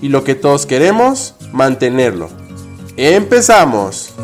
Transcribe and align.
y 0.00 0.08
lo 0.08 0.24
que 0.24 0.34
todos 0.34 0.66
queremos, 0.66 1.34
mantenerlo. 1.52 2.28
¡Empezamos! 2.96 4.14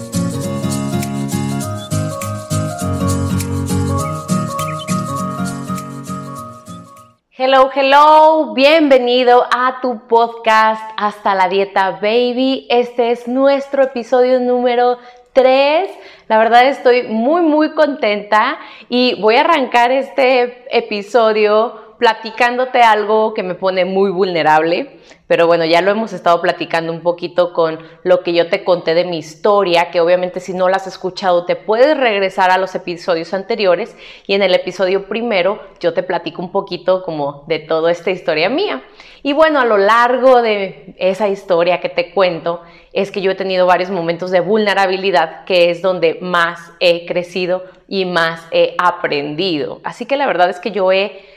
Hello, 7.36 7.70
hello, 7.74 8.54
bienvenido 8.54 9.44
a 9.54 9.80
tu 9.82 10.06
podcast 10.06 10.80
Hasta 10.96 11.34
la 11.34 11.48
Dieta 11.48 11.98
Baby. 12.00 12.66
Este 12.70 13.10
es 13.10 13.28
nuestro 13.28 13.82
episodio 13.82 14.40
número 14.40 14.98
3. 15.34 15.90
La 16.28 16.38
verdad 16.38 16.66
estoy 16.68 17.02
muy, 17.02 17.42
muy 17.42 17.72
contenta 17.72 18.58
y 18.88 19.20
voy 19.20 19.36
a 19.36 19.40
arrancar 19.40 19.90
este 19.92 20.64
episodio 20.70 21.83
platicándote 21.98 22.82
algo 22.82 23.34
que 23.34 23.42
me 23.42 23.54
pone 23.54 23.84
muy 23.84 24.10
vulnerable, 24.10 24.98
pero 25.26 25.46
bueno, 25.46 25.64
ya 25.64 25.80
lo 25.80 25.90
hemos 25.90 26.12
estado 26.12 26.40
platicando 26.40 26.92
un 26.92 27.00
poquito 27.00 27.52
con 27.52 27.78
lo 28.02 28.22
que 28.22 28.34
yo 28.34 28.48
te 28.48 28.62
conté 28.62 28.94
de 28.94 29.04
mi 29.04 29.18
historia, 29.18 29.90
que 29.90 30.00
obviamente 30.00 30.40
si 30.40 30.52
no 30.52 30.68
la 30.68 30.76
has 30.76 30.86
escuchado 30.86 31.46
te 31.46 31.56
puedes 31.56 31.96
regresar 31.96 32.50
a 32.50 32.58
los 32.58 32.74
episodios 32.74 33.32
anteriores 33.32 33.96
y 34.26 34.34
en 34.34 34.42
el 34.42 34.54
episodio 34.54 35.08
primero 35.08 35.60
yo 35.80 35.94
te 35.94 36.02
platico 36.02 36.42
un 36.42 36.52
poquito 36.52 37.02
como 37.02 37.44
de 37.46 37.58
toda 37.58 37.90
esta 37.90 38.10
historia 38.10 38.48
mía. 38.48 38.82
Y 39.22 39.32
bueno, 39.32 39.58
a 39.58 39.64
lo 39.64 39.78
largo 39.78 40.42
de 40.42 40.94
esa 40.98 41.28
historia 41.28 41.80
que 41.80 41.88
te 41.88 42.12
cuento, 42.12 42.60
es 42.92 43.10
que 43.10 43.22
yo 43.22 43.30
he 43.30 43.34
tenido 43.34 43.66
varios 43.66 43.90
momentos 43.90 44.30
de 44.30 44.40
vulnerabilidad, 44.40 45.44
que 45.46 45.70
es 45.70 45.80
donde 45.80 46.18
más 46.20 46.60
he 46.78 47.06
crecido 47.06 47.64
y 47.88 48.04
más 48.04 48.46
he 48.50 48.74
aprendido. 48.76 49.80
Así 49.82 50.04
que 50.04 50.16
la 50.16 50.26
verdad 50.26 50.50
es 50.50 50.60
que 50.60 50.72
yo 50.72 50.92
he 50.92 51.33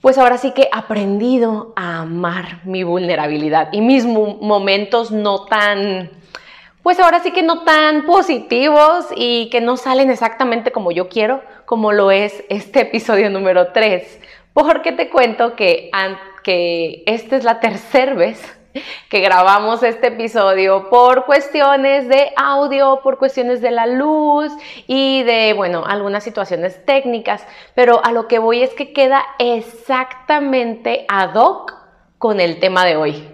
pues 0.00 0.16
ahora 0.18 0.38
sí 0.38 0.52
que 0.52 0.62
he 0.62 0.70
aprendido 0.72 1.72
a 1.76 2.00
amar 2.00 2.60
mi 2.64 2.84
vulnerabilidad 2.84 3.68
y 3.72 3.80
mis 3.80 4.04
momentos 4.06 5.10
no 5.10 5.44
tan, 5.46 6.10
pues 6.82 7.00
ahora 7.00 7.20
sí 7.20 7.32
que 7.32 7.42
no 7.42 7.64
tan 7.64 8.06
positivos 8.06 9.06
y 9.16 9.48
que 9.50 9.60
no 9.60 9.76
salen 9.76 10.10
exactamente 10.10 10.70
como 10.70 10.92
yo 10.92 11.08
quiero, 11.08 11.42
como 11.64 11.92
lo 11.92 12.10
es 12.10 12.44
este 12.48 12.80
episodio 12.82 13.30
número 13.30 13.72
3. 13.72 14.20
Porque 14.52 14.92
te 14.92 15.08
cuento 15.08 15.54
que, 15.54 15.90
que 16.42 17.02
esta 17.06 17.36
es 17.36 17.44
la 17.44 17.60
tercera 17.60 18.14
vez 18.14 18.57
que 19.08 19.20
grabamos 19.20 19.82
este 19.82 20.08
episodio 20.08 20.88
por 20.90 21.24
cuestiones 21.24 22.08
de 22.08 22.32
audio, 22.36 23.00
por 23.02 23.18
cuestiones 23.18 23.60
de 23.60 23.70
la 23.70 23.86
luz 23.86 24.52
y 24.86 25.22
de, 25.22 25.52
bueno, 25.54 25.84
algunas 25.86 26.24
situaciones 26.24 26.84
técnicas, 26.84 27.46
pero 27.74 28.04
a 28.04 28.12
lo 28.12 28.28
que 28.28 28.38
voy 28.38 28.62
es 28.62 28.74
que 28.74 28.92
queda 28.92 29.24
exactamente 29.38 31.04
ad 31.08 31.34
hoc 31.34 31.74
con 32.18 32.40
el 32.40 32.60
tema 32.60 32.84
de 32.84 32.96
hoy. 32.96 33.28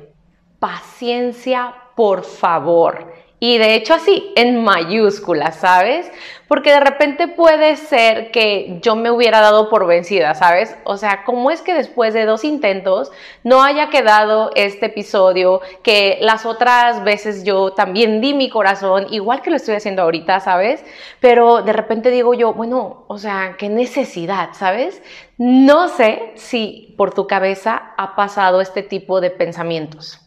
Paciencia, 0.59 1.75
por 1.97 2.25
favor. 2.25 3.13
Y 3.47 3.59
de 3.59 3.75
hecho 3.75 3.93
así, 3.93 4.33
en 4.37 4.65
mayúsculas, 4.65 5.57
¿sabes? 5.57 6.11
Porque 6.49 6.71
de 6.71 6.81
repente 6.81 7.29
puede 7.29 7.77
ser 7.77 8.31
que 8.31 8.79
yo 8.81 8.97
me 8.97 9.11
hubiera 9.11 9.43
dado 9.43 9.69
por 9.69 9.87
vencida, 9.87 10.35
¿sabes? 10.35 10.75
O 10.85 10.97
sea, 10.97 11.25
¿cómo 11.25 11.51
es 11.51 11.61
que 11.61 11.75
después 11.75 12.15
de 12.15 12.25
dos 12.25 12.43
intentos 12.43 13.13
no 13.43 13.63
haya 13.63 13.91
quedado 13.91 14.51
este 14.55 14.87
episodio 14.87 15.61
que 15.83 16.17
las 16.23 16.47
otras 16.47 17.05
veces 17.05 17.45
yo 17.45 17.75
también 17.75 18.23
di 18.23 18.33
mi 18.33 18.49
corazón, 18.49 19.09
igual 19.11 19.43
que 19.43 19.51
lo 19.51 19.57
estoy 19.57 19.75
haciendo 19.75 20.01
ahorita, 20.01 20.41
¿sabes? 20.41 20.83
Pero 21.21 21.61
de 21.61 21.75
repente 21.75 22.11
digo 22.11 22.33
yo, 22.33 22.55
bueno, 22.55 23.05
o 23.09 23.19
sea, 23.19 23.57
qué 23.59 23.69
necesidad, 23.69 24.55
¿sabes? 24.55 25.03
No 25.37 25.89
sé 25.89 26.33
si 26.37 26.95
por 26.97 27.13
tu 27.13 27.27
cabeza 27.27 27.93
ha 27.99 28.17
pasado 28.17 28.63
este 28.63 28.83
tipo 28.83 29.21
de 29.21 29.29
pensamientos. 29.29 30.19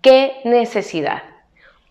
¿Qué 0.00 0.40
necesidad? 0.44 1.29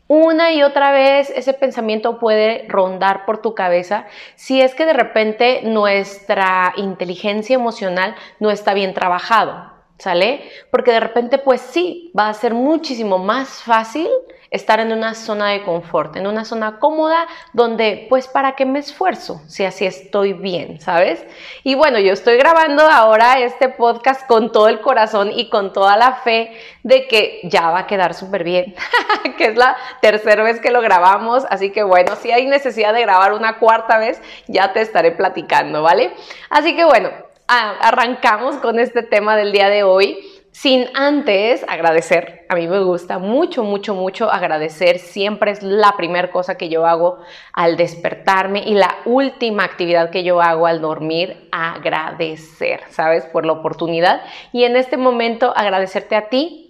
Una 0.10 0.52
y 0.52 0.64
otra 0.64 0.92
vez 0.92 1.32
ese 1.36 1.54
pensamiento 1.54 2.18
puede 2.18 2.66
rondar 2.68 3.26
por 3.26 3.44
tu 3.44 3.54
cabeza 3.54 4.08
si 4.36 4.60
es 4.60 4.74
que 4.74 4.88
de 4.88 4.94
repente 4.94 5.62
nuestra 5.64 6.74
inteligencia 6.78 7.54
emocional 7.54 8.16
no 8.40 8.50
está 8.50 8.74
bien 8.74 8.96
trabajado, 8.96 9.72
¿sale? 10.00 10.50
Porque 10.72 10.92
de 10.92 11.00
repente 11.00 11.38
pues 11.38 11.62
sí, 11.62 12.12
va 12.18 12.28
a 12.28 12.34
ser 12.34 12.56
muchísimo 12.56 13.20
más 13.20 13.62
fácil 13.62 14.10
estar 14.52 14.80
en 14.80 14.92
una 14.92 15.14
zona 15.14 15.50
de 15.50 15.64
confort, 15.64 16.16
en 16.16 16.26
una 16.26 16.44
zona 16.44 16.80
cómoda 16.80 17.28
donde, 17.54 18.08
pues, 18.10 18.28
¿para 18.28 18.56
qué 18.56 18.66
me 18.66 18.80
esfuerzo 18.80 19.42
si 19.48 19.64
así 19.64 19.86
estoy 19.86 20.34
bien, 20.34 20.82
¿sabes? 20.82 21.24
Y 21.64 21.76
bueno, 21.76 22.00
yo 22.00 22.14
estoy 22.14 22.38
grabando 22.38 22.84
ahora 22.84 23.40
este 23.40 23.70
podcast 23.70 24.26
con 24.28 24.52
todo 24.52 24.68
el 24.68 24.82
corazón 24.82 25.32
y 25.32 25.50
con 25.50 25.72
toda 25.72 25.98
la 25.98 26.14
fe 26.14 26.52
de 26.84 27.08
que 27.08 27.42
ya 27.44 27.70
va 27.70 27.80
a 27.80 27.88
quedar 27.88 28.14
súper 28.14 28.44
bien, 28.44 28.76
que 29.38 29.46
es 29.46 29.56
la 29.56 29.78
tercera 30.02 30.44
vez 30.44 30.60
que 30.60 30.72
lo 30.72 30.82
grabamos, 30.82 31.46
así 31.50 31.72
que 31.72 31.84
bueno, 31.84 32.16
si 32.16 32.32
hay 32.32 32.48
necesidad 32.48 32.94
de 32.94 33.02
grabar 33.02 33.34
una 33.34 33.60
cuarta 33.60 33.98
vez, 34.00 34.22
ya 34.48 34.74
te 34.74 34.82
estaré 34.82 35.12
platicando, 35.12 35.84
¿vale? 35.84 36.12
Así 36.50 36.76
que 36.76 36.86
bueno, 36.86 37.10
arrancamos 37.48 38.58
con 38.58 38.80
este 38.80 39.04
tema 39.04 39.36
del 39.36 39.52
día 39.52 39.70
de 39.70 39.84
hoy 39.84 40.39
sin 40.52 40.88
antes 40.94 41.66
agradecer. 41.68 42.46
A 42.50 42.56
mí 42.56 42.68
me 42.68 42.84
gusta 42.84 43.20
mucho, 43.20 43.64
mucho, 43.64 43.94
mucho 43.96 44.32
agradecer. 44.32 45.00
Siempre 45.00 45.52
es 45.52 45.64
la 45.64 45.94
primera 45.98 46.32
cosa 46.32 46.58
que 46.58 46.70
yo 46.70 46.86
hago 46.86 47.20
al 47.54 47.78
despertarme 47.78 48.64
y 48.66 48.74
la 48.74 48.98
última 49.06 49.64
actividad 49.64 50.10
que 50.10 50.24
yo 50.24 50.42
hago 50.42 50.68
al 50.68 50.82
dormir, 50.82 51.48
agradecer, 51.52 52.82
¿sabes? 52.90 53.26
Por 53.26 53.46
la 53.46 53.54
oportunidad. 53.54 54.22
Y 54.52 54.64
en 54.64 54.76
este 54.76 54.98
momento 54.98 55.54
agradecerte 55.56 56.16
a 56.16 56.30
ti 56.30 56.69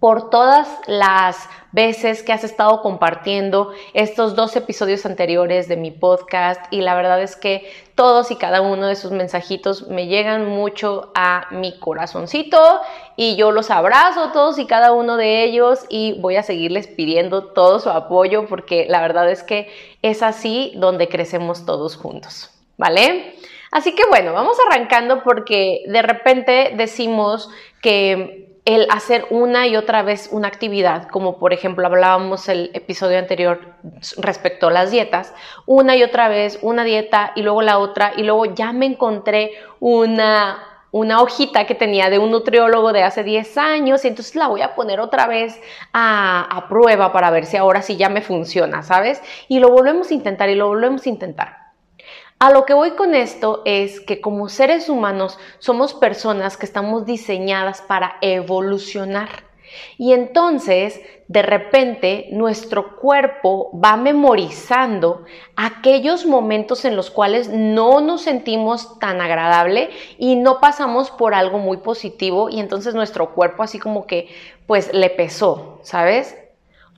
por 0.00 0.30
todas 0.30 0.68
las 0.86 1.48
veces 1.72 2.22
que 2.22 2.32
has 2.32 2.44
estado 2.44 2.80
compartiendo 2.80 3.72
estos 3.92 4.34
dos 4.34 4.56
episodios 4.56 5.04
anteriores 5.04 5.68
de 5.68 5.76
mi 5.76 5.90
podcast 5.90 6.60
y 6.70 6.80
la 6.80 6.94
verdad 6.94 7.20
es 7.22 7.36
que 7.36 7.70
todos 7.94 8.30
y 8.30 8.36
cada 8.36 8.60
uno 8.60 8.86
de 8.86 8.92
esos 8.92 9.12
mensajitos 9.12 9.88
me 9.88 10.06
llegan 10.06 10.46
mucho 10.46 11.12
a 11.14 11.46
mi 11.50 11.78
corazoncito 11.78 12.80
y 13.16 13.36
yo 13.36 13.52
los 13.52 13.70
abrazo 13.70 14.30
todos 14.32 14.58
y 14.58 14.66
cada 14.66 14.92
uno 14.92 15.16
de 15.16 15.44
ellos 15.44 15.84
y 15.88 16.18
voy 16.20 16.36
a 16.36 16.42
seguirles 16.42 16.86
pidiendo 16.86 17.48
todo 17.48 17.80
su 17.80 17.90
apoyo 17.90 18.46
porque 18.46 18.86
la 18.88 19.00
verdad 19.00 19.30
es 19.30 19.42
que 19.42 19.68
es 20.02 20.22
así 20.22 20.72
donde 20.76 21.08
crecemos 21.08 21.66
todos 21.66 21.96
juntos, 21.96 22.50
¿vale? 22.76 23.34
Así 23.70 23.94
que 23.94 24.04
bueno, 24.08 24.32
vamos 24.32 24.56
arrancando 24.70 25.22
porque 25.22 25.82
de 25.86 26.02
repente 26.02 26.72
decimos 26.76 27.50
que 27.82 28.45
el 28.66 28.88
hacer 28.90 29.26
una 29.30 29.68
y 29.68 29.76
otra 29.76 30.02
vez 30.02 30.28
una 30.32 30.48
actividad, 30.48 31.06
como 31.08 31.38
por 31.38 31.52
ejemplo 31.52 31.86
hablábamos 31.86 32.48
el 32.48 32.72
episodio 32.74 33.16
anterior 33.18 33.74
respecto 34.18 34.66
a 34.66 34.72
las 34.72 34.90
dietas, 34.90 35.32
una 35.66 35.94
y 35.96 36.02
otra 36.02 36.28
vez 36.28 36.58
una 36.62 36.82
dieta 36.82 37.32
y 37.36 37.42
luego 37.42 37.62
la 37.62 37.78
otra 37.78 38.12
y 38.16 38.24
luego 38.24 38.44
ya 38.44 38.72
me 38.72 38.86
encontré 38.86 39.52
una 39.80 40.58
una 40.90 41.20
hojita 41.20 41.66
que 41.66 41.74
tenía 41.74 42.10
de 42.10 42.18
un 42.18 42.30
nutriólogo 42.30 42.92
de 42.92 43.02
hace 43.02 43.22
10 43.22 43.58
años 43.58 44.04
y 44.04 44.08
entonces 44.08 44.34
la 44.34 44.48
voy 44.48 44.62
a 44.62 44.74
poner 44.74 44.98
otra 44.98 45.26
vez 45.26 45.60
a, 45.92 46.42
a 46.50 46.68
prueba 46.68 47.12
para 47.12 47.30
ver 47.30 47.44
si 47.44 47.56
ahora 47.58 47.82
sí 47.82 47.96
ya 47.96 48.08
me 48.08 48.22
funciona, 48.22 48.82
¿sabes? 48.82 49.20
Y 49.46 49.60
lo 49.60 49.68
volvemos 49.68 50.10
a 50.10 50.14
intentar 50.14 50.48
y 50.48 50.54
lo 50.54 50.68
volvemos 50.68 51.04
a 51.04 51.08
intentar. 51.10 51.65
A 52.38 52.50
lo 52.50 52.66
que 52.66 52.74
voy 52.74 52.90
con 52.90 53.14
esto 53.14 53.62
es 53.64 53.98
que 54.00 54.20
como 54.20 54.50
seres 54.50 54.90
humanos 54.90 55.38
somos 55.58 55.94
personas 55.94 56.58
que 56.58 56.66
estamos 56.66 57.06
diseñadas 57.06 57.80
para 57.80 58.16
evolucionar. 58.20 59.46
Y 59.96 60.12
entonces, 60.12 61.00
de 61.28 61.40
repente, 61.40 62.28
nuestro 62.32 62.96
cuerpo 62.96 63.70
va 63.82 63.96
memorizando 63.96 65.24
aquellos 65.56 66.26
momentos 66.26 66.84
en 66.84 66.94
los 66.94 67.10
cuales 67.10 67.48
no 67.48 68.02
nos 68.02 68.20
sentimos 68.20 68.98
tan 68.98 69.22
agradable 69.22 69.88
y 70.18 70.36
no 70.36 70.60
pasamos 70.60 71.10
por 71.10 71.34
algo 71.34 71.58
muy 71.58 71.78
positivo 71.78 72.50
y 72.50 72.60
entonces 72.60 72.94
nuestro 72.94 73.32
cuerpo 73.32 73.62
así 73.62 73.78
como 73.78 74.06
que, 74.06 74.28
pues 74.66 74.92
le 74.92 75.08
pesó, 75.08 75.80
¿sabes? 75.82 76.36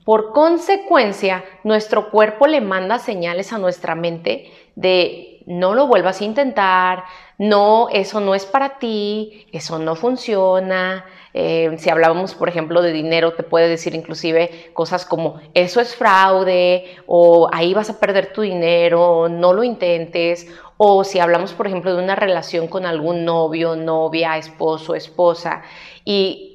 Por 0.03 0.31
consecuencia, 0.33 1.45
nuestro 1.63 2.09
cuerpo 2.09 2.47
le 2.47 2.61
manda 2.61 2.99
señales 2.99 3.53
a 3.53 3.57
nuestra 3.57 3.95
mente 3.95 4.51
de 4.79 5.43
no 5.45 5.73
lo 5.73 5.87
vuelvas 5.87 6.21
a 6.21 6.25
intentar, 6.25 7.03
no, 7.37 7.89
eso 7.91 8.19
no 8.19 8.35
es 8.35 8.45
para 8.45 8.77
ti, 8.77 9.47
eso 9.51 9.79
no 9.79 9.95
funciona. 9.95 11.05
Eh, 11.33 11.75
si 11.77 11.89
hablábamos, 11.89 12.35
por 12.35 12.49
ejemplo, 12.49 12.81
de 12.81 12.91
dinero, 12.91 13.33
te 13.33 13.43
puede 13.43 13.67
decir 13.67 13.95
inclusive 13.95 14.71
cosas 14.73 15.05
como 15.05 15.39
eso 15.53 15.81
es 15.81 15.95
fraude 15.95 16.97
o 17.07 17.49
ahí 17.51 17.73
vas 17.73 17.89
a 17.89 17.99
perder 17.99 18.31
tu 18.31 18.41
dinero, 18.41 19.27
no 19.27 19.53
lo 19.53 19.63
intentes. 19.63 20.47
O 20.77 21.03
si 21.03 21.19
hablamos, 21.19 21.51
por 21.53 21.67
ejemplo, 21.67 21.93
de 21.95 22.01
una 22.01 22.15
relación 22.15 22.67
con 22.67 22.85
algún 22.85 23.25
novio, 23.25 23.75
novia, 23.75 24.37
esposo, 24.37 24.95
esposa 24.95 25.63
y 26.05 26.48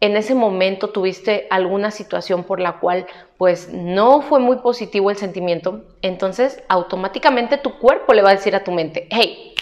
en 0.00 0.16
ese 0.16 0.34
momento 0.34 0.88
tuviste 0.88 1.46
alguna 1.50 1.90
situación 1.90 2.44
por 2.44 2.58
la 2.58 2.78
cual 2.80 3.06
pues 3.36 3.72
no 3.72 4.22
fue 4.22 4.40
muy 4.40 4.56
positivo 4.58 5.10
el 5.10 5.16
sentimiento, 5.16 5.84
entonces 6.00 6.62
automáticamente 6.68 7.58
tu 7.58 7.78
cuerpo 7.78 8.14
le 8.14 8.22
va 8.22 8.30
a 8.30 8.34
decir 8.34 8.56
a 8.56 8.64
tu 8.64 8.72
mente, 8.72 9.06
hey, 9.10 9.54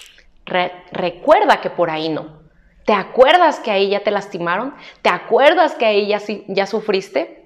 recuerda 0.92 1.60
que 1.60 1.70
por 1.70 1.90
ahí 1.90 2.08
no. 2.08 2.38
¿Te 2.84 2.94
acuerdas 2.94 3.60
que 3.60 3.70
ahí 3.70 3.90
ya 3.90 4.00
te 4.00 4.10
lastimaron? 4.10 4.74
¿Te 5.02 5.10
acuerdas 5.10 5.74
que 5.74 5.84
ahí 5.84 6.06
ya, 6.06 6.20
ya 6.46 6.66
sufriste? 6.66 7.44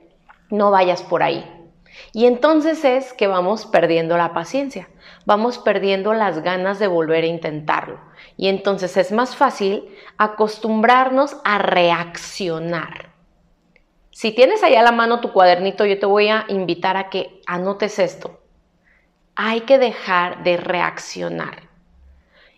No 0.50 0.70
vayas 0.70 1.02
por 1.02 1.22
ahí. 1.22 1.44
Y 2.12 2.26
entonces 2.26 2.84
es 2.84 3.12
que 3.12 3.26
vamos 3.26 3.66
perdiendo 3.66 4.16
la 4.16 4.32
paciencia, 4.32 4.88
vamos 5.24 5.58
perdiendo 5.58 6.14
las 6.14 6.42
ganas 6.42 6.78
de 6.78 6.86
volver 6.86 7.24
a 7.24 7.28
intentarlo. 7.28 8.00
Y 8.36 8.48
entonces 8.48 8.96
es 8.96 9.12
más 9.12 9.36
fácil 9.36 9.84
acostumbrarnos 10.18 11.36
a 11.44 11.58
reaccionar. 11.58 13.12
Si 14.10 14.32
tienes 14.32 14.62
allá 14.62 14.80
a 14.80 14.84
la 14.84 14.92
mano 14.92 15.20
tu 15.20 15.32
cuadernito, 15.32 15.86
yo 15.86 15.98
te 15.98 16.06
voy 16.06 16.28
a 16.28 16.44
invitar 16.48 16.96
a 16.96 17.08
que 17.08 17.40
anotes 17.46 17.98
esto. 17.98 18.40
Hay 19.34 19.62
que 19.62 19.78
dejar 19.78 20.44
de 20.44 20.58
reaccionar. 20.58 21.70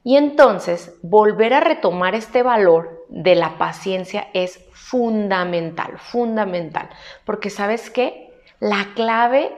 Y 0.02 0.16
entonces 0.16 0.98
volver 1.02 1.54
a 1.54 1.60
retomar 1.60 2.14
este 2.14 2.42
valor 2.42 3.06
de 3.08 3.36
la 3.36 3.56
paciencia 3.56 4.28
es 4.34 4.64
fundamental, 4.72 5.98
fundamental. 5.98 6.90
Porque 7.24 7.48
sabes 7.48 7.88
qué? 7.88 8.34
La 8.60 8.88
clave 8.94 9.56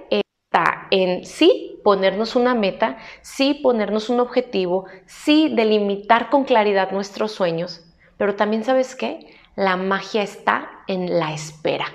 en 0.90 1.24
sí 1.24 1.80
ponernos 1.84 2.36
una 2.36 2.54
meta, 2.54 2.98
sí 3.22 3.54
ponernos 3.54 4.08
un 4.08 4.20
objetivo, 4.20 4.86
sí 5.06 5.52
delimitar 5.54 6.30
con 6.30 6.44
claridad 6.44 6.92
nuestros 6.92 7.32
sueños, 7.32 7.84
pero 8.16 8.34
también 8.34 8.64
sabes 8.64 8.94
qué? 8.94 9.26
La 9.54 9.76
magia 9.76 10.22
está 10.22 10.70
en 10.86 11.18
la 11.18 11.32
espera. 11.32 11.86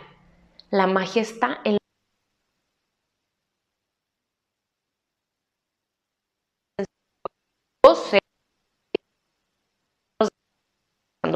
La 0.70 0.88
magia 0.88 1.22
está 1.22 1.60
en 1.64 1.78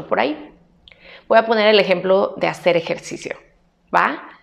por 0.08 0.20
ahí. 0.20 0.52
Voy 1.28 1.38
a 1.38 1.46
poner 1.46 1.68
el 1.68 1.80
ejemplo 1.80 2.34
de 2.36 2.46
hacer 2.46 2.76
ejercicio, 2.76 3.36
¿va? 3.94 4.35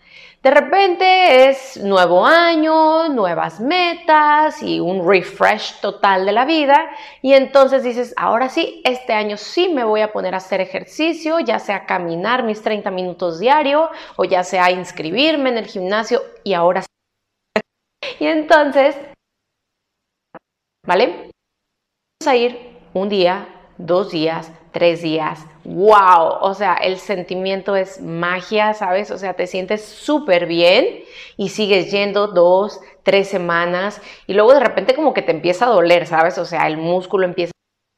De 0.44 0.52
repente 0.52 1.48
es 1.48 1.78
nuevo 1.78 2.26
año, 2.26 3.08
nuevas 3.08 3.62
metas 3.62 4.62
y 4.62 4.82
un 4.82 5.08
refresh 5.08 5.80
total 5.80 6.26
de 6.26 6.34
la 6.34 6.44
vida 6.44 6.90
y 7.22 7.32
entonces 7.32 7.82
dices, 7.82 8.14
ahora 8.18 8.50
sí, 8.50 8.82
este 8.84 9.14
año 9.14 9.38
sí 9.38 9.70
me 9.70 9.86
voy 9.86 10.02
a 10.02 10.12
poner 10.12 10.34
a 10.34 10.38
hacer 10.38 10.60
ejercicio, 10.60 11.40
ya 11.40 11.60
sea 11.60 11.86
caminar 11.86 12.44
mis 12.44 12.62
30 12.62 12.92
minutos 12.92 13.40
diario 13.40 13.90
o 14.18 14.26
ya 14.26 14.44
sea 14.44 14.70
inscribirme 14.70 15.50
en 15.50 15.60
el 15.60 15.66
gimnasio 15.66 16.22
y 16.44 16.56
ahora 16.56 16.82
sí. 16.82 17.62
Y 18.20 18.28
entonces, 18.28 18.98
¿vale? 20.86 21.32
Vamos 22.20 22.28
a 22.28 22.36
ir 22.36 22.82
un 22.94 23.08
día, 23.08 23.48
dos 23.78 24.12
días, 24.12 24.52
tres 24.74 25.02
días. 25.02 25.46
¡Wow! 25.64 26.40
O 26.42 26.54
sea, 26.54 26.74
el 26.74 26.98
sentimiento 26.98 27.78
es 27.78 28.02
magia, 28.02 28.74
¿sabes? 28.74 29.12
O 29.12 29.18
sea, 29.18 29.36
te 29.36 29.48
sientes 29.48 29.86
súper 29.86 30.46
bien 30.46 31.04
y 31.38 31.50
sigues 31.50 31.92
yendo 31.92 32.28
dos, 32.28 32.82
tres 33.04 33.30
semanas 33.30 34.02
y 34.28 34.34
luego 34.34 34.54
de 34.54 34.60
repente 34.60 34.96
como 34.96 35.14
que 35.14 35.22
te 35.22 35.32
empieza 35.32 35.66
a 35.66 35.70
doler, 35.70 36.08
¿sabes? 36.08 36.38
O 36.38 36.46
sea, 36.46 36.68
el 36.68 36.76
músculo 36.76 37.26
empieza 37.26 37.54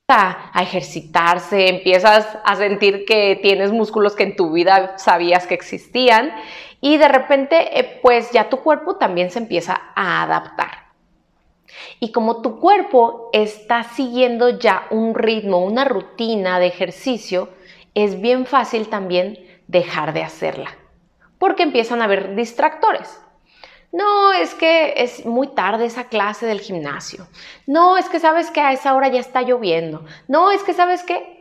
a, 0.07 0.61
ejercitarse, 0.61 1.69
empiezas 1.69 2.27
a 2.43 2.55
sentir 2.55 3.05
que 3.05 3.39
tienes 3.41 3.71
músculos 3.71 4.15
que 4.15 4.23
en 4.23 4.35
tu 4.35 4.51
vida 4.51 4.97
sabías 4.97 5.47
que 5.47 5.55
existían 5.55 6.31
y 6.79 6.97
de 6.97 7.07
repente 7.07 7.79
eh, 7.79 7.99
pues 8.03 8.31
ya 8.31 8.49
tu 8.49 8.57
cuerpo 8.57 8.97
también 8.97 9.31
se 9.31 9.39
empieza 9.39 9.81
a 9.95 10.21
adaptar. 10.21 10.84
Y 11.99 12.11
como 12.11 12.41
tu 12.41 12.59
cuerpo 12.59 13.29
está 13.33 13.83
siguiendo 13.83 14.59
ya 14.59 14.87
un 14.91 15.15
ritmo, 15.15 15.59
una 15.59 15.85
rutina 15.85 16.59
de 16.59 16.67
ejercicio, 16.67 17.49
es 17.93 18.21
bien 18.21 18.45
fácil 18.45 18.87
también 18.87 19.39
dejar 19.67 20.13
de 20.13 20.23
hacerla, 20.23 20.75
porque 21.39 21.63
empiezan 21.63 22.01
a 22.01 22.05
haber 22.05 22.35
distractores. 22.35 23.19
No, 23.91 24.33
es 24.33 24.53
que 24.53 24.93
es 24.97 25.25
muy 25.25 25.47
tarde 25.47 25.85
esa 25.85 26.09
clase 26.09 26.45
del 26.45 26.59
gimnasio. 26.59 27.27
No, 27.65 27.97
es 27.97 28.09
que 28.09 28.19
sabes 28.19 28.51
que 28.51 28.59
a 28.59 28.73
esa 28.73 28.93
hora 28.93 29.07
ya 29.07 29.21
está 29.21 29.41
lloviendo. 29.41 30.03
No, 30.27 30.51
es 30.51 30.63
que 30.63 30.73
sabes 30.73 31.03
que... 31.03 31.39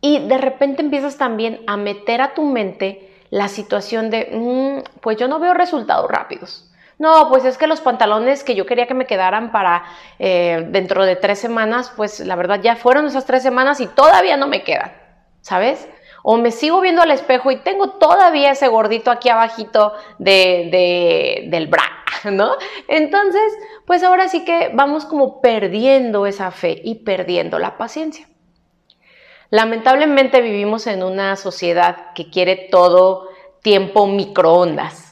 Y 0.00 0.20
de 0.28 0.38
repente 0.38 0.80
empiezas 0.80 1.18
también 1.18 1.60
a 1.66 1.76
meter 1.76 2.20
a 2.20 2.34
tu 2.34 2.44
mente 2.44 3.12
la 3.30 3.48
situación 3.48 4.10
de, 4.10 4.28
mm, 4.32 5.00
pues 5.00 5.16
yo 5.16 5.26
no 5.26 5.40
veo 5.40 5.54
resultados 5.54 6.08
rápidos. 6.08 6.70
No, 6.98 7.28
pues 7.28 7.44
es 7.44 7.56
que 7.56 7.68
los 7.68 7.80
pantalones 7.80 8.42
que 8.42 8.56
yo 8.56 8.66
quería 8.66 8.88
que 8.88 8.94
me 8.94 9.06
quedaran 9.06 9.52
para 9.52 9.84
eh, 10.18 10.66
dentro 10.70 11.04
de 11.06 11.14
tres 11.14 11.38
semanas, 11.38 11.92
pues 11.96 12.18
la 12.20 12.34
verdad 12.34 12.60
ya 12.60 12.74
fueron 12.74 13.06
esas 13.06 13.24
tres 13.24 13.42
semanas 13.42 13.80
y 13.80 13.86
todavía 13.86 14.36
no 14.36 14.48
me 14.48 14.64
quedan, 14.64 14.92
¿sabes? 15.40 15.88
O 16.24 16.36
me 16.38 16.50
sigo 16.50 16.80
viendo 16.80 17.00
al 17.00 17.12
espejo 17.12 17.52
y 17.52 17.56
tengo 17.58 17.90
todavía 17.90 18.50
ese 18.50 18.66
gordito 18.66 19.12
aquí 19.12 19.28
abajito 19.28 19.92
de, 20.18 21.46
del 21.48 21.68
bra, 21.68 21.84
¿no? 22.32 22.56
Entonces, 22.88 23.56
pues 23.86 24.02
ahora 24.02 24.28
sí 24.28 24.44
que 24.44 24.72
vamos 24.74 25.04
como 25.04 25.40
perdiendo 25.40 26.26
esa 26.26 26.50
fe 26.50 26.80
y 26.82 26.96
perdiendo 26.96 27.60
la 27.60 27.78
paciencia. 27.78 28.26
Lamentablemente 29.50 30.42
vivimos 30.42 30.88
en 30.88 31.04
una 31.04 31.36
sociedad 31.36 32.12
que 32.14 32.28
quiere 32.28 32.56
todo 32.56 33.28
tiempo 33.62 34.08
microondas. 34.08 35.07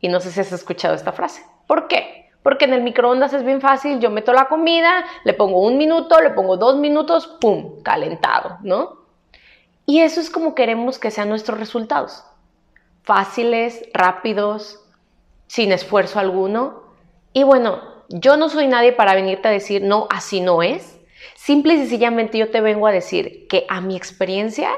Y 0.00 0.08
no 0.08 0.20
sé 0.20 0.30
si 0.30 0.40
has 0.40 0.52
escuchado 0.52 0.94
esta 0.94 1.12
frase. 1.12 1.44
¿Por 1.66 1.88
qué? 1.88 2.30
Porque 2.42 2.64
en 2.64 2.72
el 2.72 2.82
microondas 2.82 3.32
es 3.34 3.44
bien 3.44 3.60
fácil, 3.60 4.00
yo 4.00 4.10
meto 4.10 4.32
la 4.32 4.46
comida, 4.46 5.04
le 5.24 5.34
pongo 5.34 5.60
un 5.60 5.76
minuto, 5.76 6.20
le 6.20 6.30
pongo 6.30 6.56
dos 6.56 6.76
minutos, 6.76 7.26
¡pum!, 7.40 7.82
calentado, 7.82 8.58
¿no? 8.62 9.00
Y 9.84 10.00
eso 10.00 10.20
es 10.20 10.30
como 10.30 10.54
queremos 10.54 10.98
que 10.98 11.10
sean 11.10 11.28
nuestros 11.28 11.58
resultados. 11.58 12.24
Fáciles, 13.02 13.82
rápidos, 13.92 14.80
sin 15.48 15.72
esfuerzo 15.72 16.18
alguno. 16.18 16.82
Y 17.32 17.42
bueno, 17.42 17.80
yo 18.08 18.36
no 18.36 18.48
soy 18.48 18.68
nadie 18.68 18.92
para 18.92 19.14
venirte 19.14 19.48
a 19.48 19.52
decir, 19.52 19.82
no, 19.82 20.06
así 20.10 20.40
no 20.40 20.62
es. 20.62 20.98
Simple 21.34 21.74
y 21.74 21.78
sencillamente 21.78 22.38
yo 22.38 22.50
te 22.50 22.60
vengo 22.60 22.86
a 22.86 22.92
decir 22.92 23.48
que 23.48 23.66
a 23.68 23.80
mi 23.80 23.96
experiencia, 23.96 24.70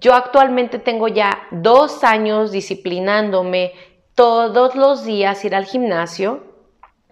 yo 0.00 0.14
actualmente 0.14 0.78
tengo 0.78 1.08
ya 1.08 1.42
dos 1.50 2.04
años 2.04 2.52
disciplinándome, 2.52 3.72
todos 4.20 4.74
los 4.74 5.02
días 5.02 5.42
ir 5.46 5.54
al 5.54 5.64
gimnasio, 5.64 6.44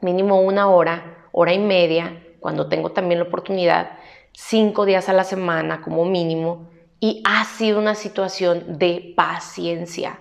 mínimo 0.03 0.43
una 0.43 0.69
hora, 0.69 1.25
hora 1.33 1.55
y 1.55 1.59
media, 1.59 2.23
cuando 2.39 2.69
tengo 2.69 2.93
también 2.93 3.19
la 3.19 3.25
oportunidad, 3.25 3.93
cinco 4.33 4.85
días 4.85 5.09
a 5.09 5.15
la 5.15 5.25
semana 5.25 5.81
como 5.81 6.05
mínimo, 6.05 6.69
y 7.01 7.23
ha 7.25 7.47
sido 7.47 7.79
una 7.79 7.95
situación 7.95 8.79
de 8.79 9.15
paciencia, 9.17 10.19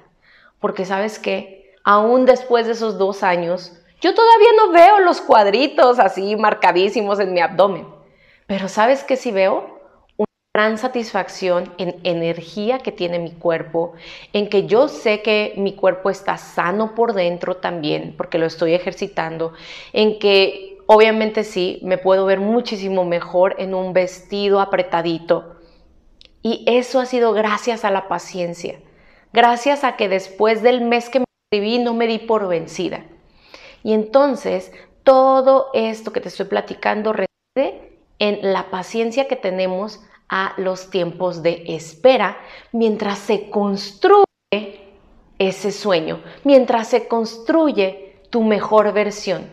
porque 0.61 0.85
sabes 0.85 1.19
que 1.19 1.75
aún 1.83 2.23
después 2.23 2.67
de 2.67 2.71
esos 2.71 2.97
dos 2.97 3.21
años, 3.21 3.73
yo 3.99 4.15
todavía 4.15 4.51
no 4.55 4.71
veo 4.71 4.99
los 5.01 5.19
cuadritos 5.19 5.99
así 5.99 6.37
marcadísimos 6.37 7.19
en 7.19 7.33
mi 7.33 7.41
abdomen, 7.41 7.85
pero 8.45 8.69
sabes 8.69 9.03
que 9.03 9.17
sí 9.17 9.33
veo 9.33 9.76
gran 10.57 10.79
satisfacción 10.79 11.71
en 11.77 11.99
energía 12.03 12.79
que 12.79 12.91
tiene 12.91 13.19
mi 13.19 13.29
cuerpo, 13.29 13.93
en 14.33 14.49
que 14.49 14.65
yo 14.65 14.87
sé 14.87 15.21
que 15.21 15.53
mi 15.55 15.73
cuerpo 15.73 16.09
está 16.09 16.39
sano 16.39 16.95
por 16.95 17.13
dentro 17.13 17.57
también, 17.57 18.15
porque 18.17 18.39
lo 18.39 18.47
estoy 18.47 18.73
ejercitando, 18.73 19.53
en 19.93 20.17
que 20.17 20.79
obviamente 20.87 21.43
sí, 21.43 21.79
me 21.83 21.99
puedo 21.99 22.25
ver 22.25 22.39
muchísimo 22.39 23.05
mejor 23.05 23.53
en 23.59 23.75
un 23.75 23.93
vestido 23.93 24.59
apretadito. 24.59 25.57
Y 26.41 26.65
eso 26.65 26.99
ha 26.99 27.05
sido 27.05 27.33
gracias 27.33 27.85
a 27.85 27.91
la 27.91 28.07
paciencia, 28.07 28.79
gracias 29.33 29.83
a 29.83 29.95
que 29.95 30.09
después 30.09 30.63
del 30.63 30.81
mes 30.81 31.09
que 31.09 31.19
me 31.19 31.25
escribí 31.51 31.77
no 31.77 31.93
me 31.93 32.07
di 32.07 32.17
por 32.17 32.47
vencida. 32.47 33.05
Y 33.83 33.93
entonces 33.93 34.71
todo 35.03 35.69
esto 35.75 36.11
que 36.11 36.19
te 36.19 36.29
estoy 36.29 36.47
platicando 36.47 37.13
reside 37.13 37.99
en 38.17 38.53
la 38.53 38.71
paciencia 38.71 39.27
que 39.27 39.35
tenemos 39.35 40.01
a 40.29 40.53
los 40.57 40.89
tiempos 40.89 41.41
de 41.41 41.63
espera 41.67 42.37
mientras 42.71 43.19
se 43.19 43.49
construye 43.49 44.25
ese 45.39 45.71
sueño, 45.71 46.23
mientras 46.43 46.87
se 46.87 47.07
construye 47.07 48.21
tu 48.29 48.43
mejor 48.43 48.91
versión. 48.93 49.51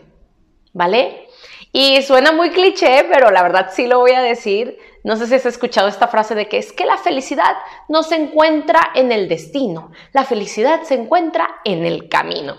¿Vale? 0.73 1.27
Y 1.71 2.01
suena 2.01 2.31
muy 2.31 2.51
cliché, 2.51 3.05
pero 3.11 3.31
la 3.31 3.43
verdad 3.43 3.69
sí 3.73 3.87
lo 3.87 3.99
voy 3.99 4.11
a 4.11 4.21
decir. 4.21 4.77
No 5.03 5.15
sé 5.15 5.27
si 5.27 5.35
has 5.35 5.45
escuchado 5.45 5.87
esta 5.87 6.07
frase 6.07 6.33
de 6.35 6.47
que 6.47 6.57
es 6.57 6.71
que 6.73 6.85
la 6.85 6.97
felicidad 6.97 7.53
no 7.89 8.03
se 8.03 8.15
encuentra 8.15 8.91
en 8.95 9.11
el 9.11 9.29
destino, 9.29 9.91
la 10.13 10.23
felicidad 10.23 10.83
se 10.83 10.95
encuentra 10.95 11.47
en 11.63 11.85
el 11.85 12.09
camino. 12.09 12.55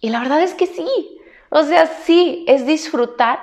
Y 0.00 0.10
la 0.10 0.20
verdad 0.20 0.42
es 0.42 0.54
que 0.54 0.66
sí. 0.66 1.20
O 1.50 1.62
sea, 1.62 1.86
sí, 1.86 2.44
es 2.48 2.66
disfrutar 2.66 3.40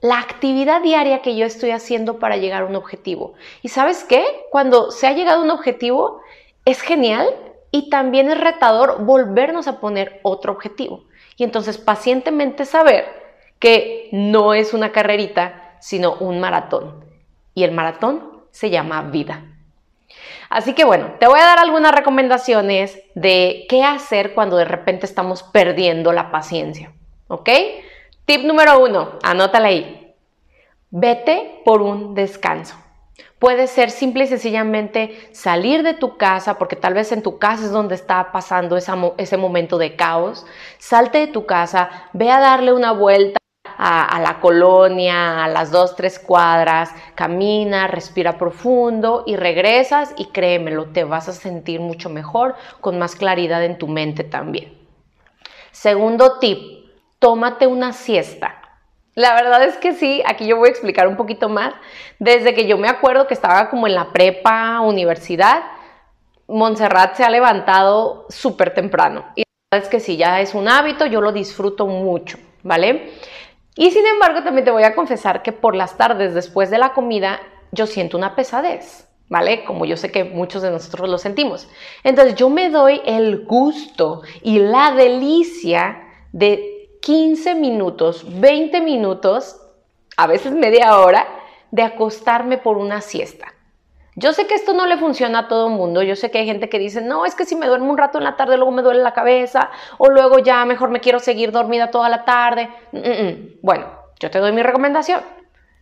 la 0.00 0.18
actividad 0.18 0.82
diaria 0.82 1.20
que 1.22 1.36
yo 1.36 1.44
estoy 1.44 1.70
haciendo 1.70 2.18
para 2.18 2.36
llegar 2.36 2.62
a 2.62 2.66
un 2.66 2.76
objetivo. 2.76 3.34
¿Y 3.62 3.68
sabes 3.68 4.04
qué? 4.04 4.24
Cuando 4.50 4.90
se 4.90 5.06
ha 5.06 5.12
llegado 5.12 5.40
a 5.40 5.44
un 5.44 5.50
objetivo, 5.50 6.20
es 6.64 6.80
genial 6.80 7.28
y 7.70 7.90
también 7.90 8.30
es 8.30 8.40
retador 8.40 9.04
volvernos 9.04 9.68
a 9.68 9.80
poner 9.80 10.20
otro 10.22 10.52
objetivo. 10.52 11.04
Y 11.36 11.44
entonces 11.44 11.78
pacientemente 11.78 12.64
saber 12.64 13.06
que 13.58 14.08
no 14.12 14.54
es 14.54 14.72
una 14.72 14.90
carrerita, 14.90 15.76
sino 15.80 16.14
un 16.14 16.40
maratón. 16.40 17.04
Y 17.54 17.64
el 17.64 17.72
maratón 17.72 18.44
se 18.50 18.70
llama 18.70 19.02
vida. 19.02 19.44
Así 20.48 20.72
que 20.72 20.84
bueno, 20.84 21.14
te 21.20 21.28
voy 21.28 21.38
a 21.38 21.44
dar 21.44 21.58
algunas 21.58 21.94
recomendaciones 21.94 23.00
de 23.14 23.66
qué 23.68 23.84
hacer 23.84 24.34
cuando 24.34 24.56
de 24.56 24.64
repente 24.64 25.06
estamos 25.06 25.42
perdiendo 25.42 26.12
la 26.12 26.30
paciencia. 26.30 26.92
¿Ok? 27.28 27.48
Tip 28.30 28.44
número 28.44 28.78
uno, 28.78 29.18
anótala 29.24 29.66
ahí. 29.66 30.14
Vete 30.90 31.62
por 31.64 31.82
un 31.82 32.14
descanso. 32.14 32.76
Puede 33.40 33.66
ser 33.66 33.90
simple 33.90 34.22
y 34.22 34.26
sencillamente 34.28 35.30
salir 35.32 35.82
de 35.82 35.94
tu 35.94 36.16
casa, 36.16 36.56
porque 36.56 36.76
tal 36.76 36.94
vez 36.94 37.10
en 37.10 37.24
tu 37.24 37.40
casa 37.40 37.64
es 37.64 37.72
donde 37.72 37.96
está 37.96 38.30
pasando 38.30 38.76
ese 38.76 39.36
momento 39.36 39.78
de 39.78 39.96
caos. 39.96 40.46
Salte 40.78 41.18
de 41.18 41.26
tu 41.26 41.44
casa, 41.44 41.90
ve 42.12 42.30
a 42.30 42.38
darle 42.38 42.72
una 42.72 42.92
vuelta 42.92 43.40
a, 43.76 44.20
la 44.20 44.38
colonia, 44.38 45.42
a 45.42 45.48
las 45.48 45.72
dos, 45.72 45.96
tres 45.96 46.20
cuadras, 46.20 46.94
camina, 47.16 47.88
respira 47.88 48.38
profundo 48.38 49.24
y 49.26 49.34
regresas 49.34 50.14
y 50.16 50.26
créemelo, 50.26 50.90
te 50.92 51.02
vas 51.02 51.28
a 51.28 51.32
sentir 51.32 51.80
mucho 51.80 52.08
mejor, 52.08 52.54
con 52.80 52.96
más 52.96 53.16
claridad 53.16 53.64
en 53.64 53.76
tu 53.76 53.88
mente 53.88 54.22
también. 54.22 54.78
Segundo 55.72 56.38
tip, 56.38 56.79
tómate 57.20 57.68
una 57.68 57.92
siesta. 57.92 58.56
La 59.14 59.34
verdad 59.34 59.62
es 59.62 59.76
que 59.76 59.92
sí, 59.92 60.22
aquí 60.26 60.46
yo 60.46 60.56
voy 60.56 60.68
a 60.68 60.70
explicar 60.70 61.06
un 61.06 61.16
poquito 61.16 61.48
más. 61.48 61.74
Desde 62.18 62.54
que 62.54 62.66
yo 62.66 62.78
me 62.78 62.88
acuerdo 62.88 63.26
que 63.26 63.34
estaba 63.34 63.70
como 63.70 63.86
en 63.86 63.94
la 63.94 64.12
prepa, 64.12 64.80
universidad, 64.80 65.62
Montserrat 66.48 67.14
se 67.14 67.22
ha 67.22 67.30
levantado 67.30 68.26
súper 68.28 68.74
temprano. 68.74 69.26
Y 69.36 69.42
la 69.42 69.76
verdad 69.76 69.86
es 69.86 69.90
que 69.90 70.00
sí, 70.00 70.16
ya 70.16 70.40
es 70.40 70.54
un 70.54 70.68
hábito, 70.68 71.06
yo 71.06 71.20
lo 71.20 71.32
disfruto 71.32 71.86
mucho, 71.86 72.38
¿vale? 72.62 73.12
Y 73.76 73.90
sin 73.90 74.06
embargo, 74.06 74.42
también 74.42 74.64
te 74.64 74.70
voy 74.70 74.84
a 74.84 74.94
confesar 74.94 75.42
que 75.42 75.52
por 75.52 75.76
las 75.76 75.96
tardes 75.96 76.34
después 76.34 76.70
de 76.70 76.78
la 76.78 76.92
comida 76.92 77.40
yo 77.72 77.86
siento 77.86 78.16
una 78.16 78.34
pesadez, 78.34 79.08
¿vale? 79.28 79.64
Como 79.64 79.84
yo 79.84 79.96
sé 79.96 80.10
que 80.10 80.24
muchos 80.24 80.62
de 80.62 80.70
nosotros 80.70 81.08
lo 81.08 81.18
sentimos. 81.18 81.68
Entonces 82.04 82.34
yo 82.36 82.48
me 82.48 82.70
doy 82.70 83.00
el 83.04 83.44
gusto 83.44 84.22
y 84.42 84.58
la 84.58 84.92
delicia 84.92 86.02
de 86.32 86.79
15 87.00 87.54
minutos, 87.54 88.24
20 88.40 88.80
minutos, 88.80 89.60
a 90.16 90.26
veces 90.26 90.52
media 90.52 90.98
hora, 90.98 91.26
de 91.70 91.82
acostarme 91.82 92.58
por 92.58 92.76
una 92.76 93.00
siesta. 93.00 93.54
Yo 94.16 94.32
sé 94.32 94.46
que 94.46 94.54
esto 94.54 94.74
no 94.74 94.86
le 94.86 94.98
funciona 94.98 95.40
a 95.40 95.48
todo 95.48 95.68
el 95.68 95.74
mundo, 95.74 96.02
yo 96.02 96.16
sé 96.16 96.30
que 96.30 96.38
hay 96.38 96.46
gente 96.46 96.68
que 96.68 96.78
dice, 96.78 97.00
no, 97.00 97.24
es 97.24 97.34
que 97.34 97.46
si 97.46 97.54
me 97.56 97.66
duermo 97.66 97.90
un 97.90 97.98
rato 97.98 98.18
en 98.18 98.24
la 98.24 98.36
tarde 98.36 98.56
luego 98.56 98.72
me 98.72 98.82
duele 98.82 99.02
la 99.02 99.14
cabeza, 99.14 99.70
o 99.98 100.08
luego 100.08 100.38
ya 100.40 100.64
mejor 100.64 100.90
me 100.90 101.00
quiero 101.00 101.20
seguir 101.20 101.52
dormida 101.52 101.90
toda 101.90 102.08
la 102.08 102.24
tarde. 102.24 102.68
Bueno, 103.62 103.86
yo 104.18 104.30
te 104.30 104.38
doy 104.38 104.52
mi 104.52 104.62
recomendación. 104.62 105.20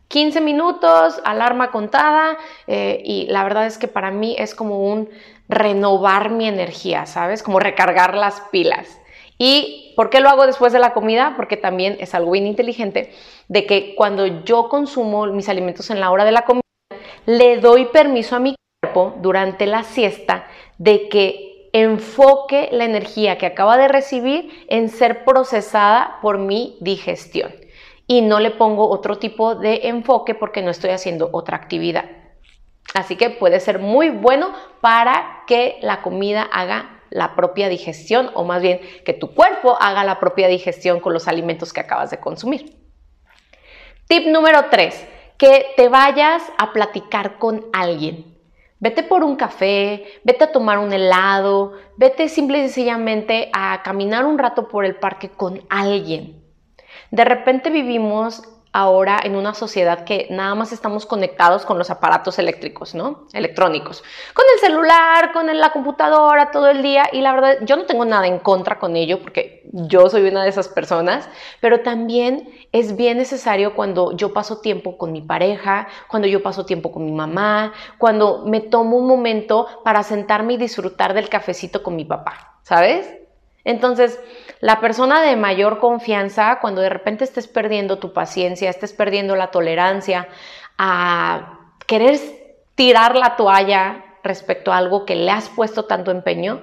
15 0.09 0.41
minutos, 0.41 1.21
alarma 1.25 1.71
contada, 1.71 2.37
eh, 2.67 3.03
y 3.05 3.27
la 3.27 3.43
verdad 3.45 3.67
es 3.67 3.77
que 3.77 3.89
para 3.89 4.11
mí 4.11 4.37
es 4.39 4.55
como 4.55 4.85
un 4.91 5.11
renovar 5.49 6.31
mi 6.31 6.47
energía, 6.47 7.07
¿sabes? 7.07 7.43
Como 7.43 7.61
recargar 7.61 8.15
las 8.15 8.41
pilas. 8.53 9.01
¿Y 9.39 9.93
por 9.97 10.11
qué 10.11 10.21
lo 10.21 10.29
hago 10.29 10.47
después 10.47 10.73
de 10.73 10.81
la 10.81 10.93
comida? 10.93 11.35
Porque 11.37 11.57
también 11.57 11.97
es 12.01 12.15
algo 12.15 12.33
bien 12.33 12.47
inteligente 12.47 13.13
de 13.47 13.67
que 13.67 13.95
cuando 13.95 14.27
yo 14.45 14.69
consumo 14.69 15.27
mis 15.27 15.49
alimentos 15.49 15.91
en 15.91 16.01
la 16.01 16.11
hora 16.11 16.25
de 16.25 16.33
la 16.33 16.43
comida, 16.43 16.63
le 17.25 17.59
doy 17.59 17.87
permiso 17.87 18.35
a 18.35 18.41
mi 18.41 18.57
cuerpo 18.83 19.15
durante 19.21 19.67
la 19.67 19.85
siesta 19.85 20.47
de 20.79 21.09
que 21.09 21.71
enfoque 21.73 22.69
la 22.73 22.85
energía 22.85 23.39
que 23.39 23.47
acaba 23.47 23.77
de 23.77 23.89
recibir 23.89 24.67
en 24.69 24.89
ser 24.89 25.25
procesada 25.25 26.19
por 26.21 26.39
mi 26.39 26.77
digestión. 26.81 27.55
Y 28.07 28.23
no 28.23 28.41
le 28.41 28.51
pongo 28.51 28.89
otro 28.89 29.19
tipo 29.19 29.55
de 29.55 29.83
enfoque 29.85 30.35
porque 30.35 30.63
no 30.63 30.71
estoy 30.71 30.91
haciendo 30.91 31.29
otra 31.33 31.59
actividad. 31.59 32.07
Así 32.95 33.17
que 33.17 33.29
puede 33.31 33.61
ser 33.61 33.79
muy 33.79 34.09
bueno 34.09 34.53
para 34.81 35.43
que 35.47 35.77
la 35.83 36.01
comida 36.01 36.43
haga 36.43 36.98
la 37.11 37.35
propia 37.35 37.69
digestión 37.69 38.31
o 38.35 38.45
más 38.45 38.63
bien 38.63 38.81
que 39.05 39.15
tu 39.15 39.35
cuerpo 39.35 39.77
haga 39.81 40.05
la 40.05 40.21
propia 40.21 40.49
digestión 40.49 41.01
con 41.01 41.13
los 41.13 41.29
alimentos 41.29 41.73
que 41.73 41.81
acabas 41.81 42.11
de 42.11 42.21
consumir. 42.21 42.77
Tip 44.07 44.27
número 44.27 44.67
3 44.71 45.07
que 45.39 45.67
te 45.77 45.89
vayas 45.89 46.43
a 46.59 46.73
platicar 46.73 47.39
con 47.39 47.67
alguien. 47.73 48.37
Vete 48.81 49.03
por 49.03 49.25
un 49.25 49.37
café, 49.37 50.05
vete 50.25 50.45
a 50.45 50.53
tomar 50.53 50.79
un 50.79 50.93
helado, 50.93 51.75
vete 51.97 52.29
simple 52.29 52.59
y 52.59 52.63
sencillamente 52.63 53.51
a 53.53 53.83
caminar 53.83 54.25
un 54.25 54.39
rato 54.39 54.69
por 54.69 54.85
el 54.85 54.97
parque 54.97 55.31
con 55.31 55.63
alguien. 55.69 56.45
De 57.11 57.25
repente 57.25 57.71
vivimos 57.71 58.43
ahora 58.73 59.21
en 59.23 59.37
una 59.37 59.55
sociedad 59.55 60.05
que 60.05 60.27
nada 60.31 60.55
más 60.55 60.73
estamos 60.73 61.07
conectados 61.07 61.65
con 61.65 61.79
los 61.79 61.91
aparatos 61.91 62.39
eléctricos, 62.39 62.95
¿no? 62.95 63.27
Electrónicos. 63.33 64.03
Con 64.35 64.45
el 64.55 64.61
celular, 64.61 65.33
con 65.33 65.47
la 65.57 65.73
computadora 65.73 66.51
todo 66.51 66.69
el 66.69 66.83
día. 66.83 67.05
Y 67.13 67.21
la 67.21 67.33
verdad, 67.33 67.59
yo 67.63 67.77
no 67.77 67.85
tengo 67.85 68.05
nada 68.05 68.27
en 68.27 68.39
contra 68.39 68.79
con 68.79 68.97
ello 68.97 69.21
porque 69.21 69.69
yo 69.73 70.09
soy 70.11 70.29
una 70.29 70.43
de 70.43 70.51
esas 70.51 70.69
personas, 70.69 71.29
pero 71.61 71.81
también 71.81 72.49
es 72.73 72.97
bien 72.97 73.19
necesario 73.19 73.75
cuando 73.75 74.13
yo 74.13 74.33
paso 74.33 74.61
tiempo 74.61 74.99
con 74.99 75.13
mi 75.13 75.23
pareja, 75.23 75.89
cuando 76.09 76.29
yo 76.29 76.43
paso 76.43 76.67
tiempo 76.67 76.93
con 76.93 77.05
mi 77.05 77.13
mamá, 77.13 77.73
cuando 77.99 78.45
me 78.47 78.61
tomo 78.61 78.97
un 78.97 79.07
momento 79.07 79.67
para 79.85 80.03
sentarme 80.03 80.55
y 80.55 80.57
disfrutar 80.57 81.15
del 81.15 81.29
cafecito 81.29 81.83
con 81.83 81.97
mi 81.97 82.05
papá, 82.05 82.59
¿sabes? 82.63 83.19
Entonces, 83.69 84.19
la 84.61 84.81
persona 84.81 85.21
de 85.21 85.37
mayor 85.37 85.79
confianza, 85.79 86.59
cuando 86.63 86.81
de 86.81 86.89
repente 86.89 87.25
estés 87.25 87.47
perdiendo 87.47 87.99
tu 87.99 88.15
paciencia, 88.15 88.71
estés 88.71 88.95
perdiendo 88.95 89.37
la 89.37 89.51
tolerancia 89.51 90.27
a 90.79 91.59
querer 91.87 92.19
tirar 92.75 93.15
la 93.15 93.37
toalla 93.37 94.07
respecto 94.25 94.73
a 94.73 94.79
algo 94.79 95.05
que 95.05 95.17
le 95.17 95.31
has 95.31 95.51
puesto 95.51 95.85
tanto 95.85 96.11
empeño, 96.11 96.63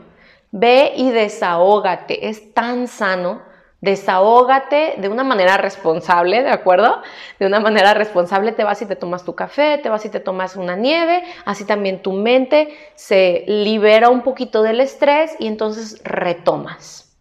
ve 0.50 0.94
y 0.96 1.12
desahógate. 1.12 2.28
Es 2.28 2.56
tan 2.56 2.88
sano. 2.88 3.44
Desahógate 3.86 4.96
de 4.98 5.10
una 5.10 5.24
manera 5.24 5.58
responsable, 5.58 6.42
¿de 6.42 6.50
acuerdo? 6.50 7.04
De 7.40 7.46
una 7.46 7.60
manera 7.60 7.94
responsable 7.94 8.52
te 8.52 8.64
vas 8.64 8.82
y 8.82 8.88
te 8.88 8.96
tomas 8.96 9.24
tu 9.24 9.36
café, 9.36 9.78
te 9.78 9.90
vas 9.90 10.04
y 10.06 10.10
te 10.10 10.20
tomas 10.20 10.56
una 10.56 10.76
nieve, 10.76 11.24
así 11.46 11.66
también 11.66 12.02
tu 12.02 12.12
mente 12.12 12.76
se 12.96 13.44
libera 13.48 14.10
un 14.10 14.24
poquito 14.24 14.64
del 14.64 14.82
estrés 14.82 15.36
y 15.40 15.46
entonces 15.46 16.02
retomas, 16.04 17.16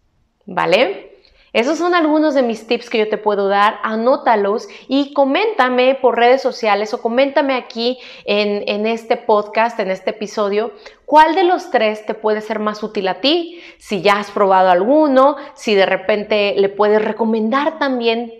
¿vale? 0.45 1.14
Esos 1.55 1.77
son 1.77 1.95
algunos 1.95 2.33
de 2.33 2.43
mis 2.43 2.67
tips 2.67 2.89
que 2.89 2.97
yo 2.97 3.07
te 3.07 3.17
puedo 3.17 3.47
dar, 3.47 3.79
anótalos 3.81 4.67
y 4.89 5.13
coméntame 5.13 5.95
por 5.95 6.17
redes 6.17 6.41
sociales 6.41 6.93
o 6.93 7.01
coméntame 7.01 7.55
aquí 7.55 7.97
en, 8.25 8.67
en, 8.67 8.85
este 8.85 9.15
podcast, 9.15 9.79
en 9.79 9.89
este 9.89 10.09
episodio, 10.09 10.73
cuál 11.05 11.33
de 11.33 11.45
los 11.45 11.71
tres 11.71 12.05
te 12.05 12.13
puede 12.13 12.41
ser 12.41 12.59
más 12.59 12.83
útil 12.83 13.07
a 13.07 13.21
ti, 13.21 13.61
si 13.77 14.01
ya 14.01 14.19
has 14.19 14.31
probado 14.31 14.69
alguno, 14.69 15.37
si 15.53 15.75
de 15.75 15.85
repente 15.85 16.55
le 16.57 16.67
puedes 16.67 17.01
recomendar 17.01 17.79
también 17.79 18.33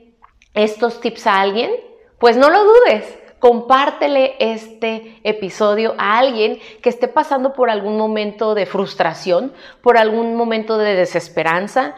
estos 0.53 0.99
tips 0.99 1.25
a 1.25 1.39
alguien, 1.39 1.71
pues 2.19 2.35
no 2.35 2.49
lo 2.49 2.65
dudes. 2.65 3.17
Compártele 3.39 4.35
este 4.39 5.21
episodio 5.23 5.95
a 5.97 6.17
alguien 6.17 6.59
que 6.81 6.89
esté 6.89 7.07
pasando 7.07 7.53
por 7.53 7.69
algún 7.69 7.97
momento 7.97 8.55
de 8.55 8.65
frustración, 8.65 9.53
por 9.81 9.97
algún 9.97 10.35
momento 10.35 10.77
de 10.77 10.95
desesperanza, 10.95 11.95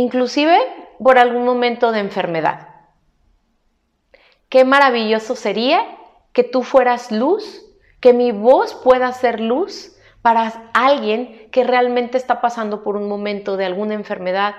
inclusive 0.00 0.58
por 0.98 1.18
algún 1.18 1.44
momento 1.44 1.92
de 1.92 2.00
enfermedad. 2.00 2.68
Qué 4.48 4.64
maravilloso 4.64 5.36
sería 5.36 5.84
que 6.32 6.42
tú 6.42 6.62
fueras 6.62 7.12
luz, 7.12 7.64
que 8.00 8.12
mi 8.12 8.32
voz 8.32 8.74
pueda 8.74 9.12
ser 9.12 9.40
luz 9.40 9.96
para 10.22 10.70
alguien 10.74 11.48
que 11.50 11.64
realmente 11.64 12.18
está 12.18 12.40
pasando 12.40 12.82
por 12.82 12.96
un 12.96 13.08
momento 13.08 13.56
de 13.56 13.66
alguna 13.66 13.94
enfermedad 13.94 14.54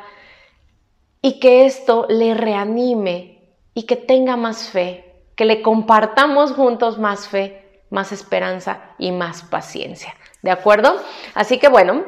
y 1.22 1.40
que 1.40 1.66
esto 1.66 2.06
le 2.10 2.34
reanime 2.34 3.56
y 3.74 3.84
que 3.84 3.96
tenga 3.96 4.38
más 4.38 4.70
fe, 4.70 5.24
que 5.36 5.46
le 5.46 5.62
compartamos 5.62 6.54
juntos 6.54 6.98
más 6.98 7.28
fe, 7.28 7.84
más 7.90 8.12
esperanza 8.12 8.94
y 8.98 9.12
más 9.12 9.44
paciencia. 9.44 10.16
¿De 10.42 10.52
acuerdo? 10.52 10.96
Así 11.34 11.60
que 11.60 11.68
bueno, 11.68 12.06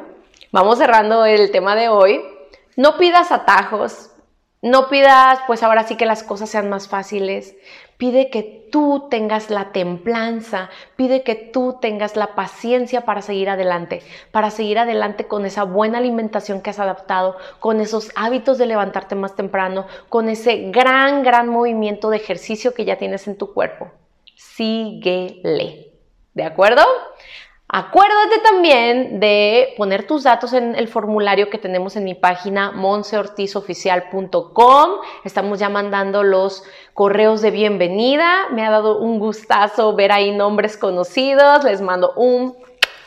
vamos 0.52 0.78
cerrando 0.78 1.26
el 1.26 1.52
tema 1.52 1.76
de 1.76 1.90
hoy. 1.90 2.22
No 2.76 2.98
pidas 2.98 3.32
atajos, 3.32 4.12
no 4.64 4.88
pidas, 4.88 5.40
pues 5.46 5.62
ahora 5.62 5.84
sí 5.84 5.98
que 5.98 6.06
las 6.06 6.24
cosas 6.24 6.50
sean 6.50 6.70
más 6.70 6.88
fáciles. 6.88 7.54
Pide 7.98 8.30
que 8.30 8.68
tú 8.72 9.08
tengas 9.10 9.50
la 9.50 9.74
templanza, 9.74 10.70
pide 10.96 11.24
que 11.24 11.36
tú 11.36 11.80
tengas 11.82 12.16
la 12.16 12.34
paciencia 12.34 13.02
para 13.02 13.22
seguir 13.22 13.50
adelante, 13.50 14.02
para 14.32 14.52
seguir 14.52 14.80
adelante 14.80 15.28
con 15.28 15.46
esa 15.46 15.64
buena 15.64 15.98
alimentación 15.98 16.62
que 16.62 16.70
has 16.70 16.80
adaptado, 16.80 17.36
con 17.60 17.82
esos 17.82 18.12
hábitos 18.16 18.58
de 18.58 18.68
levantarte 18.68 19.16
más 19.16 19.36
temprano, 19.36 19.86
con 20.08 20.30
ese 20.30 20.72
gran, 20.72 21.24
gran 21.24 21.50
movimiento 21.50 22.10
de 22.10 22.18
ejercicio 22.18 22.74
que 22.74 22.86
ya 22.86 22.98
tienes 22.98 23.28
en 23.28 23.38
tu 23.38 23.54
cuerpo. 23.54 23.92
Síguele. 24.36 25.92
¿De 26.34 26.44
acuerdo? 26.44 26.84
Acuérdate 27.76 28.38
también 28.44 29.20
de 29.20 29.74
poner 29.78 30.06
tus 30.06 30.22
datos 30.22 30.54
en 30.54 30.76
el 30.76 30.88
formulario 30.88 31.50
que 31.50 31.58
tenemos 31.58 31.96
en 31.96 32.04
mi 32.04 32.14
página 32.14 32.72
monseortizoficial.com. 32.72 34.90
Estamos 35.24 35.58
ya 35.58 35.70
mandando 35.70 36.22
los 36.22 36.64
correos 36.94 37.42
de 37.42 37.50
bienvenida. 37.50 38.50
Me 38.52 38.64
ha 38.64 38.70
dado 38.70 39.00
un 39.00 39.18
gustazo 39.18 39.96
ver 39.96 40.12
ahí 40.12 40.30
nombres 40.30 40.78
conocidos. 40.78 41.64
Les 41.64 41.82
mando 41.82 42.14
un 42.16 42.56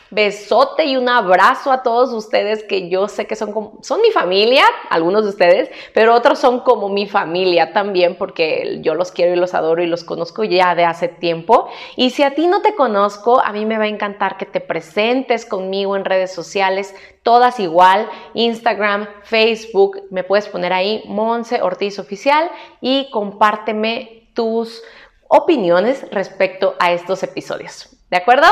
besote 0.09 0.85
y 0.85 0.97
un 0.97 1.09
abrazo 1.09 1.71
a 1.71 1.83
todos 1.83 2.13
ustedes 2.13 2.63
que 2.63 2.89
yo 2.89 3.07
sé 3.07 3.27
que 3.27 3.35
son, 3.35 3.71
son 3.81 4.01
mi 4.01 4.11
familia, 4.11 4.63
algunos 4.89 5.23
de 5.23 5.29
ustedes, 5.29 5.69
pero 5.93 6.15
otros 6.15 6.39
son 6.39 6.61
como 6.61 6.89
mi 6.89 7.07
familia 7.07 7.73
también 7.73 8.15
porque 8.15 8.79
yo 8.81 8.93
los 8.95 9.11
quiero 9.11 9.33
y 9.33 9.37
los 9.37 9.53
adoro 9.53 9.83
y 9.83 9.87
los 9.87 10.03
conozco 10.03 10.43
ya 10.43 10.75
de 10.75 10.85
hace 10.85 11.07
tiempo. 11.07 11.69
Y 11.95 12.11
si 12.11 12.23
a 12.23 12.35
ti 12.35 12.47
no 12.47 12.61
te 12.61 12.75
conozco, 12.75 13.41
a 13.41 13.51
mí 13.51 13.65
me 13.65 13.77
va 13.77 13.85
a 13.85 13.87
encantar 13.87 14.37
que 14.37 14.45
te 14.45 14.61
presentes 14.61 15.45
conmigo 15.45 15.95
en 15.95 16.05
redes 16.05 16.33
sociales, 16.33 16.95
todas 17.23 17.59
igual, 17.59 18.09
Instagram, 18.33 19.07
Facebook, 19.23 20.03
me 20.11 20.23
puedes 20.23 20.47
poner 20.47 20.73
ahí 20.73 21.03
Monse 21.07 21.61
Ortiz 21.61 21.99
Oficial 21.99 22.49
y 22.81 23.09
compárteme 23.11 24.29
tus 24.33 24.81
opiniones 25.27 26.09
respecto 26.11 26.75
a 26.79 26.91
estos 26.93 27.23
episodios. 27.23 27.96
¿De 28.09 28.17
acuerdo? 28.17 28.47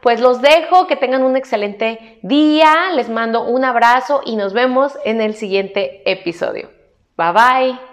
Pues 0.00 0.20
los 0.20 0.40
dejo, 0.40 0.86
que 0.86 0.96
tengan 0.96 1.22
un 1.22 1.36
excelente 1.36 2.18
día, 2.22 2.90
les 2.94 3.08
mando 3.08 3.44
un 3.44 3.64
abrazo 3.64 4.20
y 4.24 4.36
nos 4.36 4.52
vemos 4.52 4.96
en 5.04 5.20
el 5.20 5.34
siguiente 5.34 6.02
episodio. 6.10 6.70
Bye 7.16 7.32
bye. 7.32 7.91